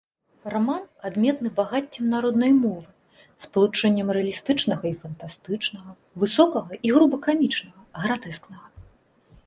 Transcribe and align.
Раман 0.51 0.85
адметны 1.09 1.49
багаццем 1.59 2.05
народнай 2.13 2.51
мовы, 2.63 2.87
спалучэннем 3.45 4.07
рэалістычнага 4.19 4.85
і 4.93 4.97
фантастычнага, 5.05 5.91
высокага 6.25 6.71
і 6.87 6.99
груба 6.99 7.17
камічнага, 7.29 7.81
гратэскнага. 8.07 8.67